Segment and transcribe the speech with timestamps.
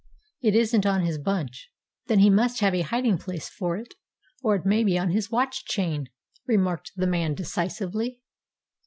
[0.41, 1.69] "It isn't on his bunch."
[2.07, 3.93] "Then he must have a hiding place for it,
[4.41, 6.07] or it may be on his watch chain,"
[6.47, 8.19] remarked the man decisively.